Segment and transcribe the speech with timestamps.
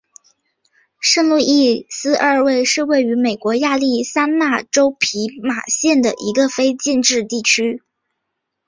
[0.99, 7.83] 圣路易斯二号是位于美国亚利桑那州皮马县的一个非建制地区。